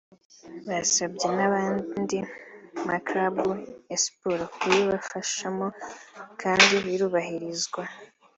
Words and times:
Basabye 0.67 1.27
n’andi 1.37 2.19
ma 2.87 2.97
clubs 3.07 3.63
ya 3.91 3.97
siporo 4.03 4.43
kubibafashamo 4.55 5.67
kandi 6.41 6.73
birubahirizwa 6.85 7.81